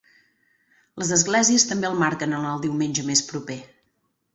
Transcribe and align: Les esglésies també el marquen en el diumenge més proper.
Les 1.01 1.11
esglésies 1.19 1.67
també 1.73 1.91
el 1.93 2.01
marquen 2.03 2.37
en 2.41 2.51
el 2.55 2.67
diumenge 2.67 3.09
més 3.13 3.27
proper. 3.33 3.65